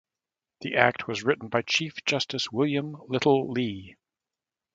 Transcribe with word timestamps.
The 0.61 0.77
Act 0.77 1.07
was 1.07 1.21
written 1.23 1.47
by 1.49 1.61
Chief 1.61 2.03
Justice 2.05 2.51
William 2.51 2.95
Little 3.07 3.51
Lee. 3.51 3.97